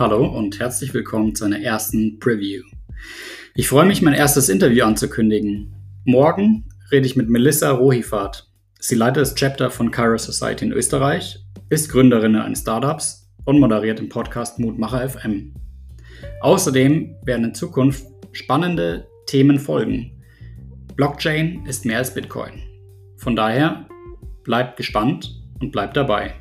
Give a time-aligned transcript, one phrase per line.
[0.00, 2.62] Hallo und herzlich willkommen zu einer ersten Preview.
[3.54, 5.74] Ich freue mich, mein erstes Interview anzukündigen.
[6.06, 8.48] Morgen rede ich mit Melissa Rohifat.
[8.78, 13.98] Sie leitet das Chapter von Cairo Society in Österreich, ist Gründerin eines Startups und moderiert
[13.98, 15.52] den Podcast Mutmacher FM.
[16.40, 20.12] Außerdem werden in Zukunft spannende Themen folgen.
[20.96, 22.62] Blockchain ist mehr als Bitcoin.
[23.18, 23.86] Von daher
[24.44, 26.32] bleibt gespannt und bleibt dabei.